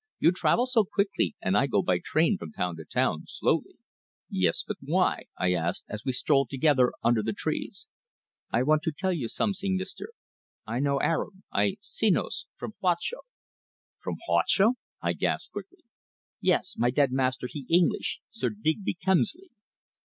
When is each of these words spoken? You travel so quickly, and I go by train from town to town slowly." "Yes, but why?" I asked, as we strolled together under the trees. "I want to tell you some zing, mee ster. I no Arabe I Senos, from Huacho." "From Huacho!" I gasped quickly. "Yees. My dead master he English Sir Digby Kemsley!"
You 0.17 0.31
travel 0.31 0.65
so 0.65 0.83
quickly, 0.83 1.35
and 1.43 1.55
I 1.55 1.67
go 1.67 1.83
by 1.83 1.99
train 2.03 2.39
from 2.39 2.51
town 2.51 2.75
to 2.77 2.85
town 2.85 3.25
slowly." 3.27 3.77
"Yes, 4.31 4.63
but 4.67 4.77
why?" 4.81 5.25
I 5.37 5.53
asked, 5.53 5.85
as 5.87 6.03
we 6.03 6.11
strolled 6.11 6.49
together 6.49 6.91
under 7.03 7.21
the 7.21 7.33
trees. 7.37 7.87
"I 8.49 8.63
want 8.63 8.81
to 8.85 8.91
tell 8.91 9.13
you 9.13 9.27
some 9.27 9.53
zing, 9.53 9.77
mee 9.77 9.85
ster. 9.85 10.09
I 10.65 10.79
no 10.79 10.99
Arabe 11.01 11.43
I 11.51 11.77
Senos, 11.81 12.45
from 12.57 12.73
Huacho." 12.81 13.19
"From 13.99 14.15
Huacho!" 14.27 14.73
I 15.03 15.13
gasped 15.13 15.51
quickly. 15.53 15.83
"Yees. 16.39 16.73
My 16.79 16.89
dead 16.89 17.11
master 17.11 17.45
he 17.47 17.67
English 17.69 18.21
Sir 18.31 18.49
Digby 18.49 18.95
Kemsley!" 19.05 19.51